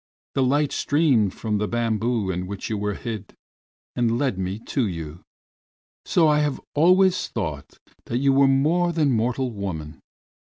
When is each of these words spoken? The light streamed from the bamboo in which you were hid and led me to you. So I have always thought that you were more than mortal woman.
The 0.33 0.41
light 0.41 0.71
streamed 0.71 1.35
from 1.35 1.59
the 1.59 1.67
bamboo 1.67 2.31
in 2.31 2.47
which 2.47 2.71
you 2.71 2.77
were 2.79 2.95
hid 2.95 3.35
and 3.95 4.17
led 4.17 4.39
me 4.39 4.57
to 4.57 4.87
you. 4.87 5.21
So 6.05 6.27
I 6.27 6.39
have 6.39 6.59
always 6.73 7.27
thought 7.27 7.77
that 8.05 8.17
you 8.17 8.33
were 8.33 8.47
more 8.47 8.91
than 8.93 9.11
mortal 9.11 9.51
woman. 9.51 9.99